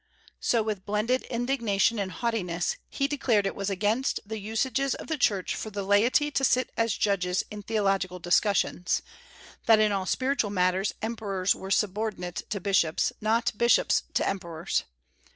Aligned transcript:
So, 0.39 0.63
with 0.63 0.83
blended 0.83 1.21
indignation 1.25 1.99
and 1.99 2.11
haughtiness, 2.11 2.75
he 2.89 3.07
declared 3.07 3.45
it 3.45 3.53
was 3.53 3.69
against 3.69 4.19
the 4.25 4.39
usages 4.39 4.95
of 4.95 5.05
the 5.05 5.17
Church 5.19 5.53
for 5.53 5.69
the 5.69 5.83
laity 5.83 6.31
to 6.31 6.43
sit 6.43 6.71
as 6.75 6.95
judges 6.95 7.43
in 7.51 7.61
theological 7.61 8.17
discussions; 8.17 9.03
that 9.67 9.77
in 9.79 9.91
all 9.91 10.07
spiritual 10.07 10.49
matters 10.49 10.91
emperors 11.03 11.53
were 11.53 11.69
subordinate 11.69 12.41
to 12.49 12.59
bishops, 12.59 13.13
not 13.21 13.55
bishops 13.59 14.01
to 14.15 14.27
emperors. 14.27 14.85